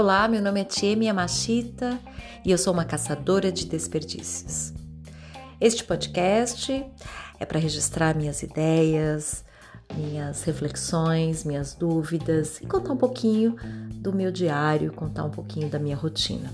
Olá, 0.00 0.26
meu 0.26 0.40
nome 0.40 0.62
é 0.62 0.64
Tiemi 0.64 1.08
Yamashita 1.08 2.00
e 2.42 2.50
eu 2.50 2.56
sou 2.56 2.72
uma 2.72 2.86
caçadora 2.86 3.52
de 3.52 3.66
desperdícios. 3.66 4.72
Este 5.60 5.84
podcast 5.84 6.72
é 7.38 7.44
para 7.44 7.58
registrar 7.58 8.16
minhas 8.16 8.42
ideias, 8.42 9.44
minhas 9.94 10.42
reflexões, 10.42 11.44
minhas 11.44 11.74
dúvidas 11.74 12.62
e 12.62 12.66
contar 12.66 12.94
um 12.94 12.96
pouquinho 12.96 13.56
do 13.96 14.10
meu 14.10 14.32
diário, 14.32 14.90
contar 14.90 15.22
um 15.22 15.30
pouquinho 15.30 15.68
da 15.68 15.78
minha 15.78 15.96
rotina. 15.96 16.50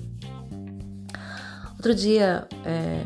Outro 1.77 1.95
dia 1.95 2.49
é, 2.65 3.05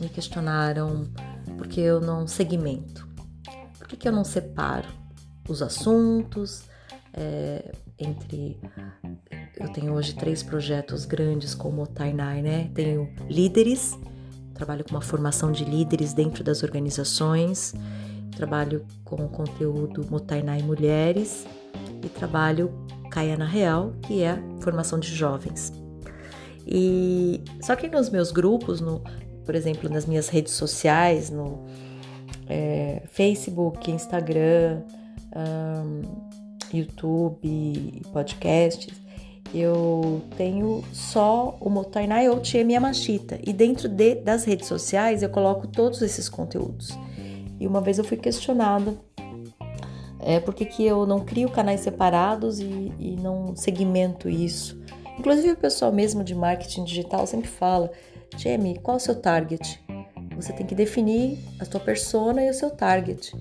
me 0.00 0.08
questionaram 0.08 1.12
por 1.58 1.68
que 1.68 1.82
eu 1.82 2.00
não 2.00 2.26
segmento, 2.26 3.06
por 3.78 3.86
que, 3.86 3.98
que 3.98 4.08
eu 4.08 4.12
não 4.12 4.24
separo 4.24 4.88
os 5.46 5.60
assuntos 5.60 6.62
é, 7.12 7.70
entre 7.98 8.58
eu 9.58 9.68
tenho 9.68 9.92
hoje 9.92 10.14
três 10.14 10.42
projetos 10.42 11.04
grandes 11.04 11.54
como 11.54 11.82
o 11.82 11.86
Tainai, 11.86 12.42
né? 12.42 12.70
Tenho 12.74 13.08
líderes, 13.28 13.96
trabalho 14.54 14.84
com 14.84 14.90
uma 14.90 15.00
formação 15.00 15.52
de 15.52 15.64
líderes 15.64 16.12
dentro 16.12 16.42
das 16.42 16.62
organizações, 16.62 17.74
trabalho 18.36 18.84
com 19.04 19.16
o 19.16 19.28
conteúdo 19.28 20.06
Motainai 20.10 20.62
Mulheres 20.62 21.46
e 22.02 22.08
trabalho 22.08 22.72
Caia 23.10 23.36
na 23.36 23.46
Real, 23.46 23.92
que 24.02 24.22
é 24.22 24.38
formação 24.60 24.98
de 24.98 25.08
jovens. 25.14 25.72
E 26.66 27.42
só 27.60 27.76
que 27.76 27.88
nos 27.88 28.10
meus 28.10 28.32
grupos, 28.32 28.80
no, 28.80 29.02
por 29.44 29.54
exemplo, 29.54 29.88
nas 29.88 30.06
minhas 30.06 30.28
redes 30.28 30.54
sociais, 30.54 31.30
no 31.30 31.64
é, 32.48 33.02
Facebook, 33.06 33.90
Instagram, 33.90 34.82
um, 35.36 36.02
YouTube, 36.72 38.02
podcasts, 38.12 39.03
eu 39.54 40.22
tenho 40.36 40.82
só 40.92 41.56
o 41.60 41.70
Motainai 41.70 42.28
ou 42.28 42.40
Tia 42.40 42.64
Miyamashita 42.64 43.38
e 43.46 43.52
dentro 43.52 43.88
de, 43.88 44.16
das 44.16 44.44
redes 44.44 44.66
sociais 44.66 45.22
eu 45.22 45.28
coloco 45.28 45.66
todos 45.66 46.02
esses 46.02 46.28
conteúdos. 46.28 46.90
E 47.60 47.66
uma 47.66 47.80
vez 47.80 47.98
eu 47.98 48.04
fui 48.04 48.16
questionada 48.16 48.94
é, 50.20 50.40
por 50.40 50.54
que, 50.54 50.64
que 50.64 50.84
eu 50.84 51.06
não 51.06 51.20
crio 51.20 51.50
canais 51.50 51.80
separados 51.80 52.58
e, 52.58 52.92
e 52.98 53.16
não 53.20 53.54
segmento 53.54 54.28
isso. 54.28 54.82
Inclusive 55.18 55.52
o 55.52 55.56
pessoal 55.56 55.92
mesmo 55.92 56.24
de 56.24 56.34
marketing 56.34 56.84
digital 56.84 57.26
sempre 57.26 57.48
fala, 57.48 57.90
Jamie, 58.36 58.78
qual 58.78 58.96
é 58.96 58.98
o 58.98 59.00
seu 59.00 59.14
target? 59.14 59.80
Você 60.34 60.52
tem 60.52 60.66
que 60.66 60.74
definir 60.74 61.38
a 61.60 61.64
sua 61.64 61.78
persona 61.78 62.42
e 62.42 62.50
o 62.50 62.54
seu 62.54 62.70
target. 62.70 63.32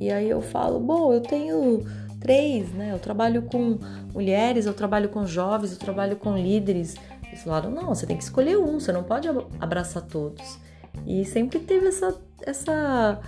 E 0.00 0.10
aí 0.10 0.30
eu 0.30 0.40
falo, 0.40 0.80
bom, 0.80 1.12
eu 1.12 1.20
tenho 1.20 1.84
três, 2.20 2.70
né? 2.72 2.92
Eu 2.92 2.98
trabalho 2.98 3.42
com 3.42 3.78
mulheres, 4.12 4.66
eu 4.66 4.74
trabalho 4.74 5.08
com 5.08 5.26
jovens, 5.26 5.72
eu 5.72 5.78
trabalho 5.78 6.16
com 6.16 6.36
líderes. 6.36 6.94
Eles 7.26 7.42
falaram, 7.42 7.70
não, 7.70 7.88
você 7.88 8.06
tem 8.06 8.16
que 8.16 8.22
escolher 8.22 8.58
um, 8.58 8.78
você 8.78 8.92
não 8.92 9.02
pode 9.02 9.26
abraçar 9.58 10.02
todos. 10.02 10.58
E 11.06 11.24
sempre 11.24 11.58
teve 11.58 11.86
essa, 11.86 12.14
essa, 12.42 13.20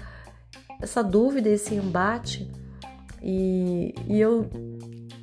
essa 0.81 1.03
dúvida, 1.03 1.49
esse 1.49 1.75
embate. 1.75 2.51
E, 3.23 3.95
e 4.07 4.21
eu 4.21 4.49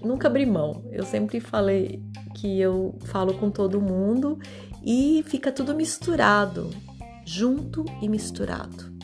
nunca 0.01 0.27
abri 0.27 0.45
mão. 0.45 0.83
Eu 0.91 1.03
sempre 1.03 1.39
falei 1.39 2.01
que 2.35 2.59
eu 2.59 2.95
falo 3.05 3.33
com 3.35 3.49
todo 3.51 3.81
mundo 3.81 4.39
e 4.83 5.23
fica 5.27 5.51
tudo 5.51 5.75
misturado, 5.75 6.69
junto 7.25 7.85
e 8.01 8.07
misturado. 8.07 8.98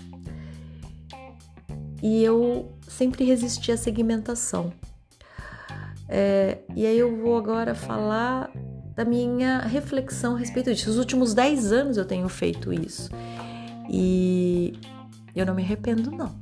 E 2.01 2.23
eu 2.23 2.71
sempre 2.87 3.23
resisti 3.23 3.71
à 3.71 3.77
segmentação. 3.77 4.73
É, 6.07 6.59
e 6.75 6.85
aí 6.85 6.97
eu 6.97 7.17
vou 7.17 7.37
agora 7.37 7.73
falar 7.73 8.51
da 8.95 9.03
minha 9.03 9.59
reflexão 9.59 10.35
a 10.35 10.39
respeito 10.39 10.73
disso. 10.73 10.89
Nos 10.89 10.97
últimos 10.97 11.33
10 11.33 11.71
anos 11.71 11.97
eu 11.97 12.05
tenho 12.05 12.27
feito 12.29 12.71
isso. 12.71 13.09
E 13.89 14.73
eu 15.35 15.45
não 15.45 15.53
me 15.53 15.63
arrependo, 15.63 16.11
não. 16.11 16.33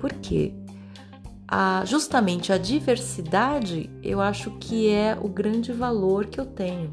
Por 0.00 0.12
quê? 0.12 0.52
A, 1.48 1.84
justamente 1.84 2.52
a 2.52 2.58
diversidade 2.58 3.88
eu 4.02 4.20
acho 4.20 4.50
que 4.58 4.88
é 4.88 5.16
o 5.20 5.28
grande 5.28 5.72
valor 5.72 6.26
que 6.26 6.40
eu 6.40 6.46
tenho. 6.46 6.92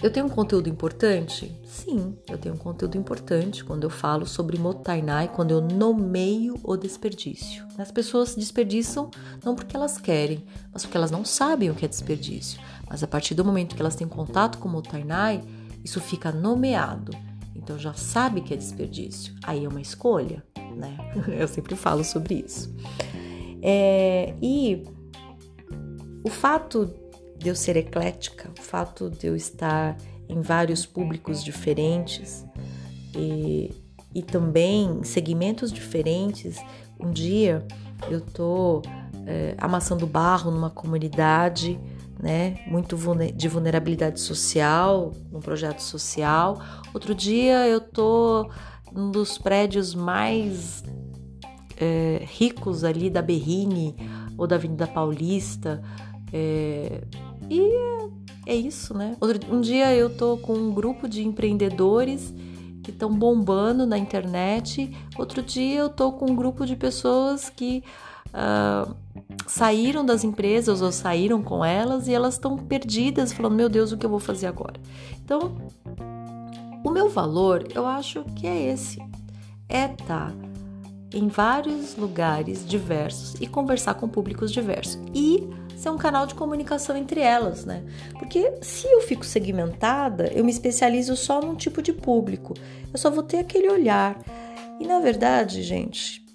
Eu 0.00 0.12
tenho 0.12 0.26
um 0.26 0.28
conteúdo 0.28 0.68
importante? 0.68 1.52
Sim, 1.64 2.16
eu 2.28 2.38
tenho 2.38 2.54
um 2.54 2.58
conteúdo 2.58 2.96
importante 2.96 3.64
quando 3.64 3.82
eu 3.82 3.90
falo 3.90 4.26
sobre 4.26 4.56
Motainai, 4.56 5.26
quando 5.26 5.50
eu 5.50 5.60
nomeio 5.60 6.54
o 6.62 6.76
desperdício. 6.76 7.66
As 7.76 7.90
pessoas 7.90 8.36
desperdiçam 8.36 9.10
não 9.44 9.56
porque 9.56 9.76
elas 9.76 9.98
querem, 9.98 10.44
mas 10.72 10.82
porque 10.84 10.96
elas 10.96 11.10
não 11.10 11.24
sabem 11.24 11.68
o 11.68 11.74
que 11.74 11.84
é 11.84 11.88
desperdício. 11.88 12.60
Mas 12.88 13.02
a 13.02 13.08
partir 13.08 13.34
do 13.34 13.44
momento 13.44 13.74
que 13.74 13.82
elas 13.82 13.96
têm 13.96 14.06
contato 14.06 14.58
com 14.58 14.68
Motainai, 14.68 15.42
isso 15.84 16.00
fica 16.00 16.30
nomeado. 16.30 17.10
Então 17.56 17.76
já 17.76 17.92
sabe 17.92 18.40
que 18.40 18.54
é 18.54 18.56
desperdício. 18.56 19.34
Aí 19.42 19.64
é 19.64 19.68
uma 19.68 19.80
escolha, 19.80 20.44
né? 20.76 20.96
Eu 21.36 21.48
sempre 21.48 21.74
falo 21.74 22.04
sobre 22.04 22.44
isso. 22.46 22.72
É, 23.60 24.32
e 24.40 24.84
o 26.22 26.30
fato 26.30 26.94
de 27.38 27.48
eu 27.48 27.54
ser 27.54 27.76
eclética, 27.76 28.50
o 28.58 28.62
fato 28.62 29.08
de 29.10 29.26
eu 29.26 29.36
estar 29.36 29.96
em 30.28 30.40
vários 30.40 30.84
públicos 30.84 31.42
diferentes 31.42 32.44
e, 33.16 33.74
e 34.14 34.22
também 34.22 35.02
segmentos 35.04 35.72
diferentes. 35.72 36.58
Um 37.00 37.10
dia 37.10 37.66
eu 38.10 38.20
tô 38.20 38.82
é, 39.26 39.54
amassando 39.58 40.06
barro 40.06 40.50
numa 40.50 40.70
comunidade, 40.70 41.78
né, 42.20 42.58
muito 42.66 42.96
de 43.34 43.48
vulnerabilidade 43.48 44.20
social, 44.20 45.12
num 45.30 45.40
projeto 45.40 45.80
social. 45.80 46.60
Outro 46.92 47.14
dia 47.14 47.66
eu 47.66 47.80
tô 47.80 48.50
num 48.92 49.10
dos 49.10 49.38
prédios 49.38 49.94
mais 49.94 50.82
é, 51.76 52.22
ricos 52.24 52.84
ali 52.84 53.08
da 53.08 53.22
Berrine 53.22 53.94
ou 54.36 54.46
da 54.46 54.56
Avenida 54.56 54.86
Paulista. 54.86 55.82
É, 56.32 57.02
e 57.48 57.60
é, 57.60 58.52
é 58.52 58.54
isso, 58.54 58.96
né? 58.96 59.16
Outro, 59.20 59.54
um 59.54 59.60
dia 59.60 59.94
eu 59.94 60.14
tô 60.14 60.36
com 60.38 60.54
um 60.54 60.72
grupo 60.72 61.08
de 61.08 61.26
empreendedores 61.26 62.34
que 62.82 62.90
estão 62.90 63.12
bombando 63.12 63.86
na 63.86 63.98
internet. 63.98 64.90
Outro 65.18 65.42
dia 65.42 65.80
eu 65.80 65.88
tô 65.88 66.12
com 66.12 66.30
um 66.30 66.34
grupo 66.34 66.64
de 66.64 66.76
pessoas 66.76 67.50
que 67.50 67.82
uh, 68.28 68.94
saíram 69.46 70.04
das 70.04 70.24
empresas 70.24 70.80
ou 70.80 70.92
saíram 70.92 71.42
com 71.42 71.64
elas 71.64 72.08
e 72.08 72.14
elas 72.14 72.34
estão 72.34 72.56
perdidas, 72.56 73.32
falando: 73.32 73.54
Meu 73.54 73.68
Deus, 73.68 73.92
o 73.92 73.98
que 73.98 74.06
eu 74.06 74.10
vou 74.10 74.20
fazer 74.20 74.46
agora? 74.46 74.80
Então, 75.22 75.56
o 76.84 76.90
meu 76.90 77.08
valor, 77.08 77.66
eu 77.74 77.86
acho 77.86 78.24
que 78.36 78.46
é 78.46 78.72
esse: 78.72 78.98
é 79.68 79.88
tá 79.88 80.32
em 81.12 81.28
vários 81.28 81.96
lugares 81.96 82.66
diversos 82.66 83.34
e 83.40 83.46
conversar 83.46 83.94
com 83.94 84.08
públicos 84.08 84.52
diversos. 84.52 84.98
E 85.14 85.48
ser 85.76 85.90
um 85.90 85.96
canal 85.96 86.26
de 86.26 86.34
comunicação 86.34 86.96
entre 86.96 87.20
elas, 87.20 87.64
né? 87.64 87.84
Porque 88.18 88.52
se 88.60 88.86
eu 88.86 89.00
fico 89.02 89.24
segmentada, 89.24 90.30
eu 90.34 90.44
me 90.44 90.50
especializo 90.50 91.16
só 91.16 91.40
num 91.40 91.54
tipo 91.54 91.80
de 91.80 91.92
público. 91.92 92.54
Eu 92.92 92.98
só 92.98 93.10
vou 93.10 93.22
ter 93.22 93.38
aquele 93.38 93.70
olhar. 93.70 94.18
E 94.80 94.86
na 94.86 94.98
verdade, 94.98 95.62
gente, 95.62 96.26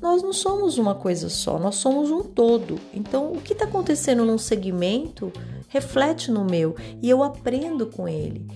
nós 0.00 0.22
não 0.22 0.32
somos 0.32 0.78
uma 0.78 0.94
coisa 0.94 1.28
só, 1.28 1.58
nós 1.58 1.76
somos 1.76 2.10
um 2.10 2.22
todo. 2.22 2.78
Então, 2.92 3.32
o 3.32 3.40
que 3.40 3.52
está 3.52 3.64
acontecendo 3.64 4.24
num 4.24 4.38
segmento 4.38 5.32
reflete 5.68 6.30
no 6.30 6.44
meu 6.44 6.76
e 7.02 7.08
eu 7.08 7.22
aprendo 7.22 7.86
com 7.86 8.06
ele. 8.06 8.46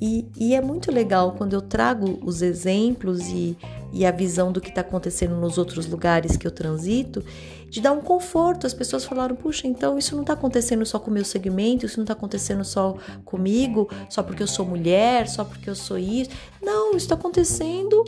E, 0.00 0.26
e 0.36 0.54
é 0.54 0.60
muito 0.60 0.92
legal 0.92 1.32
quando 1.32 1.54
eu 1.54 1.60
trago 1.60 2.18
os 2.22 2.40
exemplos 2.40 3.28
e, 3.28 3.56
e 3.92 4.04
a 4.04 4.10
visão 4.10 4.52
do 4.52 4.60
que 4.60 4.68
está 4.68 4.80
acontecendo 4.80 5.36
nos 5.36 5.58
outros 5.58 5.86
lugares 5.86 6.36
que 6.36 6.46
eu 6.46 6.50
transito, 6.50 7.24
de 7.68 7.80
dar 7.80 7.92
um 7.92 8.00
conforto. 8.00 8.66
As 8.66 8.74
pessoas 8.74 9.04
falaram: 9.04 9.36
puxa, 9.36 9.66
então 9.66 9.98
isso 9.98 10.14
não 10.14 10.22
está 10.22 10.34
acontecendo 10.34 10.84
só 10.84 10.98
com 10.98 11.10
o 11.10 11.14
meu 11.14 11.24
segmento, 11.24 11.86
isso 11.86 11.96
não 11.96 12.04
está 12.04 12.12
acontecendo 12.12 12.64
só 12.64 12.96
comigo, 13.24 13.88
só 14.08 14.22
porque 14.22 14.42
eu 14.42 14.46
sou 14.46 14.66
mulher, 14.66 15.28
só 15.28 15.44
porque 15.44 15.68
eu 15.68 15.74
sou 15.74 15.98
isso. 15.98 16.30
Não, 16.62 16.90
isso 16.90 16.98
está 16.98 17.14
acontecendo 17.14 18.04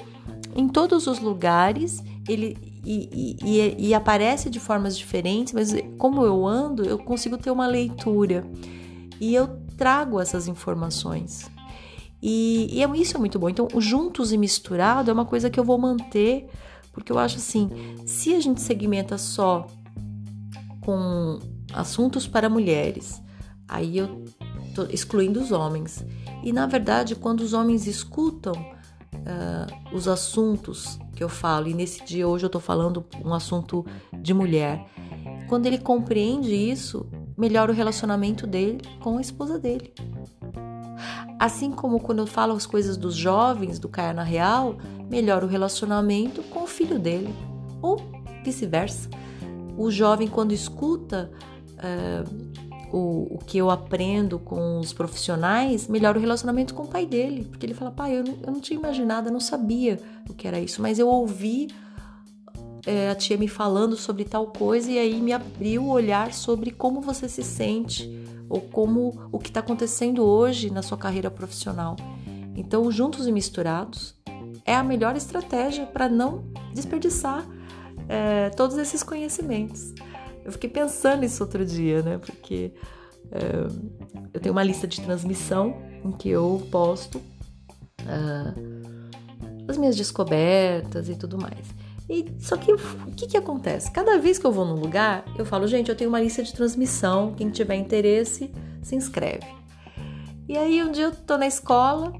em 0.54 0.68
todos 0.68 1.06
os 1.06 1.18
lugares. 1.18 2.02
Ele, 2.28 2.56
e, 2.84 3.38
e, 3.44 3.88
e, 3.88 3.94
aparece 3.94 4.48
de 4.48 4.58
formas 4.58 4.96
diferentes, 4.96 5.52
mas 5.52 5.74
como 5.98 6.24
eu 6.24 6.46
ando, 6.46 6.82
eu 6.84 6.98
consigo 6.98 7.36
ter 7.36 7.50
uma 7.50 7.66
leitura 7.66 8.42
e 9.20 9.34
eu 9.34 9.48
trago 9.76 10.18
essas 10.18 10.48
informações. 10.48 11.50
E, 12.22 12.68
e 12.70 12.82
é, 12.82 12.96
isso 12.96 13.16
é 13.16 13.20
muito 13.20 13.38
bom. 13.38 13.48
Então, 13.48 13.68
juntos 13.78 14.32
e 14.32 14.38
misturado 14.38 15.10
é 15.10 15.14
uma 15.14 15.24
coisa 15.24 15.48
que 15.48 15.58
eu 15.58 15.64
vou 15.64 15.78
manter, 15.78 16.48
porque 16.92 17.10
eu 17.10 17.18
acho 17.18 17.36
assim: 17.36 17.70
se 18.06 18.34
a 18.34 18.40
gente 18.40 18.60
segmenta 18.60 19.16
só 19.16 19.66
com 20.80 21.38
assuntos 21.72 22.26
para 22.26 22.48
mulheres, 22.48 23.22
aí 23.68 23.98
eu 23.98 24.24
tô 24.74 24.84
excluindo 24.84 25.40
os 25.40 25.52
homens. 25.52 26.04
E 26.42 26.52
na 26.52 26.66
verdade, 26.66 27.14
quando 27.14 27.40
os 27.40 27.52
homens 27.52 27.86
escutam 27.86 28.52
uh, 28.52 29.94
os 29.96 30.08
assuntos 30.08 30.98
que 31.14 31.22
eu 31.22 31.28
falo, 31.28 31.68
e 31.68 31.74
nesse 31.74 32.04
dia 32.04 32.26
hoje 32.26 32.46
eu 32.46 32.50
tô 32.50 32.60
falando 32.60 33.04
um 33.24 33.34
assunto 33.34 33.84
de 34.20 34.32
mulher, 34.32 34.86
quando 35.48 35.66
ele 35.66 35.78
compreende 35.78 36.54
isso, 36.54 37.06
melhora 37.36 37.72
o 37.72 37.74
relacionamento 37.74 38.46
dele 38.46 38.80
com 39.00 39.18
a 39.18 39.20
esposa 39.20 39.58
dele. 39.58 39.92
Assim 41.40 41.70
como 41.72 41.98
quando 41.98 42.18
eu 42.18 42.26
falo 42.26 42.52
as 42.52 42.66
coisas 42.66 42.98
dos 42.98 43.14
jovens 43.14 43.78
do 43.78 43.88
Caia 43.88 44.12
Real, 44.22 44.76
melhora 45.08 45.46
o 45.46 45.48
relacionamento 45.48 46.42
com 46.42 46.64
o 46.64 46.66
filho 46.66 46.98
dele. 46.98 47.34
Ou 47.80 47.98
vice-versa. 48.44 49.08
O 49.74 49.90
jovem, 49.90 50.28
quando 50.28 50.52
escuta 50.52 51.30
uh, 51.78 52.94
o, 52.94 53.36
o 53.36 53.38
que 53.38 53.56
eu 53.56 53.70
aprendo 53.70 54.38
com 54.38 54.80
os 54.80 54.92
profissionais, 54.92 55.88
melhora 55.88 56.18
o 56.18 56.20
relacionamento 56.20 56.74
com 56.74 56.82
o 56.82 56.86
pai 56.88 57.06
dele. 57.06 57.46
Porque 57.46 57.64
ele 57.64 57.72
fala, 57.72 57.90
pai, 57.90 58.18
eu 58.18 58.22
não, 58.22 58.36
eu 58.42 58.52
não 58.52 58.60
tinha 58.60 58.78
imaginado, 58.78 59.28
eu 59.28 59.32
não 59.32 59.40
sabia 59.40 59.98
o 60.28 60.34
que 60.34 60.46
era 60.46 60.60
isso, 60.60 60.82
mas 60.82 60.98
eu 60.98 61.08
ouvi 61.08 61.68
é, 62.84 63.08
a 63.08 63.14
tia 63.14 63.38
me 63.38 63.48
falando 63.48 63.96
sobre 63.96 64.26
tal 64.26 64.48
coisa 64.48 64.90
e 64.90 64.98
aí 64.98 65.18
me 65.18 65.32
abriu 65.32 65.84
o 65.84 65.88
olhar 65.88 66.34
sobre 66.34 66.70
como 66.70 67.00
você 67.00 67.30
se 67.30 67.42
sente 67.42 68.20
ou 68.50 68.60
como 68.60 69.28
o 69.30 69.38
que 69.38 69.48
está 69.48 69.60
acontecendo 69.60 70.24
hoje 70.24 70.70
na 70.70 70.82
sua 70.82 70.98
carreira 70.98 71.30
profissional. 71.30 71.94
Então, 72.56 72.90
juntos 72.90 73.28
e 73.28 73.32
misturados 73.32 74.16
é 74.66 74.74
a 74.74 74.82
melhor 74.82 75.16
estratégia 75.16 75.86
para 75.86 76.08
não 76.08 76.44
desperdiçar 76.74 77.46
é, 78.08 78.50
todos 78.50 78.76
esses 78.76 79.04
conhecimentos. 79.04 79.94
Eu 80.44 80.50
fiquei 80.50 80.68
pensando 80.68 81.20
nisso 81.20 81.42
outro 81.44 81.64
dia, 81.64 82.02
né? 82.02 82.18
Porque 82.18 82.74
é, 83.30 83.66
eu 84.34 84.40
tenho 84.40 84.52
uma 84.52 84.64
lista 84.64 84.86
de 84.86 85.00
transmissão 85.00 85.80
em 86.04 86.10
que 86.10 86.28
eu 86.28 86.66
posto 86.72 87.22
é, 88.00 89.70
as 89.70 89.76
minhas 89.76 89.94
descobertas 89.94 91.08
e 91.08 91.14
tudo 91.14 91.38
mais. 91.38 91.79
E 92.10 92.26
só 92.40 92.56
que 92.56 92.72
o 92.72 92.78
que, 93.16 93.28
que 93.28 93.36
acontece? 93.36 93.88
Cada 93.92 94.18
vez 94.18 94.36
que 94.36 94.44
eu 94.44 94.50
vou 94.50 94.64
num 94.64 94.74
lugar, 94.74 95.24
eu 95.38 95.46
falo, 95.46 95.68
gente, 95.68 95.88
eu 95.88 95.94
tenho 95.94 96.10
uma 96.10 96.20
lista 96.20 96.42
de 96.42 96.52
transmissão. 96.52 97.34
Quem 97.36 97.50
tiver 97.50 97.76
interesse, 97.76 98.52
se 98.82 98.96
inscreve. 98.96 99.46
E 100.48 100.58
aí 100.58 100.82
um 100.82 100.90
dia 100.90 101.04
eu 101.04 101.12
tô 101.12 101.38
na 101.38 101.46
escola 101.46 102.12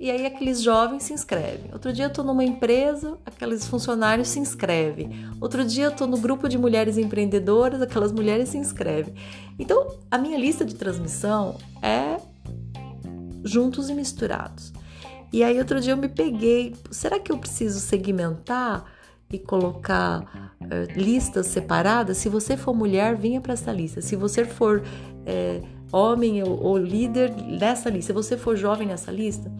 e 0.00 0.10
aí 0.10 0.24
aqueles 0.24 0.62
jovens 0.62 1.02
se 1.02 1.12
inscrevem. 1.12 1.70
Outro 1.74 1.92
dia 1.92 2.06
eu 2.06 2.10
tô 2.10 2.22
numa 2.22 2.42
empresa, 2.42 3.18
aqueles 3.26 3.66
funcionários 3.68 4.28
se 4.28 4.40
inscrevem. 4.40 5.28
Outro 5.38 5.62
dia 5.62 5.84
eu 5.84 5.92
tô 5.92 6.06
no 6.06 6.16
grupo 6.16 6.48
de 6.48 6.56
mulheres 6.56 6.96
empreendedoras, 6.96 7.82
aquelas 7.82 8.12
mulheres 8.12 8.48
se 8.48 8.56
inscrevem. 8.56 9.14
Então, 9.58 9.98
a 10.10 10.16
minha 10.16 10.38
lista 10.38 10.64
de 10.64 10.74
transmissão 10.74 11.58
é 11.82 12.16
juntos 13.44 13.90
e 13.90 13.94
misturados. 13.94 14.72
E 15.30 15.44
aí 15.44 15.58
outro 15.58 15.78
dia 15.80 15.92
eu 15.92 15.98
me 15.98 16.08
peguei, 16.08 16.74
será 16.90 17.20
que 17.20 17.30
eu 17.30 17.36
preciso 17.36 17.78
segmentar 17.78 18.93
e 19.34 19.38
colocar 19.38 20.56
uh, 20.60 20.98
listas 20.98 21.46
separadas, 21.46 22.16
se 22.16 22.28
você 22.28 22.56
for 22.56 22.74
mulher, 22.74 23.16
venha 23.16 23.40
para 23.40 23.52
essa 23.52 23.72
lista. 23.72 24.00
Se 24.00 24.16
você 24.16 24.44
for 24.44 24.82
é, 25.26 25.60
homem 25.92 26.42
ou, 26.42 26.60
ou, 26.60 26.78
líder, 26.78 27.32
nessa 27.36 27.88
lista. 27.88 28.08
Se 28.08 28.12
você 28.12 28.36
for 28.36 28.56
jovem 28.56 28.88
nessa 28.88 29.10
lista. 29.12 29.50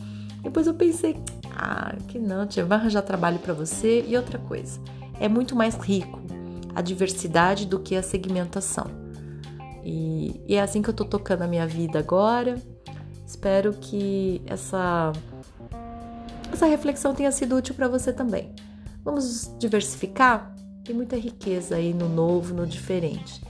Depois 0.43 0.67
eu 0.67 0.75
pensei, 0.75 1.17
ah, 1.56 1.94
que 2.09 2.19
não, 2.19 2.47
tia, 2.47 2.65
vai 2.65 2.79
arranjar 2.79 3.03
trabalho 3.03 3.38
para 3.38 3.55
você. 3.55 4.05
E 4.06 4.17
outra 4.17 4.38
coisa, 4.38 4.81
é 5.19 5.29
muito 5.29 5.55
mais 5.55 5.77
rico 5.77 6.20
a 6.75 6.82
diversidade 6.82 7.67
do 7.67 7.79
que 7.79 7.94
a 7.94 8.03
segmentação. 8.03 8.87
E, 9.85 10.41
e 10.47 10.55
é 10.55 10.61
assim 10.61 10.82
que 10.82 10.91
eu 10.91 10.94
tô 10.94 11.05
tocando 11.05 11.43
a 11.43 11.47
minha 11.47 11.67
vida 11.67 11.99
agora. 11.99 12.56
Espero 13.27 13.73
que 13.73 14.43
essa, 14.47 15.12
essa 16.53 16.67
reflexão 16.67 17.15
tenha 17.15 17.31
sido 17.31 17.56
útil 17.56 17.75
para 17.75 17.88
você 17.88 18.12
também. 18.12 18.53
Vamos 19.05 19.55
diversificar? 19.59 20.55
Tem 20.85 20.95
muita 20.95 21.17
riqueza 21.17 21.77
aí 21.77 21.93
no 21.93 22.09
novo, 22.09 22.55
no 22.55 22.67
diferente. 22.67 23.43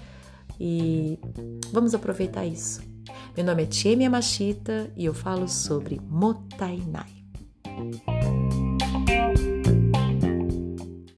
E 0.59 1.19
vamos 1.73 1.95
aproveitar 1.95 2.45
isso. 2.45 2.83
Meu 3.37 3.45
nome 3.45 3.65
é 3.65 3.67
Tia 3.67 4.11
Machita 4.11 4.91
e 4.97 5.05
eu 5.05 5.15
falo 5.15 5.49
sobre 5.49 6.01
Motainai. 6.09 7.25